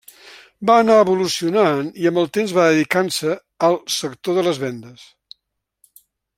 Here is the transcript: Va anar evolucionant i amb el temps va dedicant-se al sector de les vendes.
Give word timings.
Va 0.69 0.77
anar 0.83 0.95
evolucionant 1.01 1.91
i 2.05 2.09
amb 2.11 2.21
el 2.23 2.31
temps 2.37 2.55
va 2.59 2.65
dedicant-se 2.71 3.37
al 3.71 3.79
sector 3.99 4.39
de 4.41 4.49
les 4.49 4.65
vendes. 4.67 5.07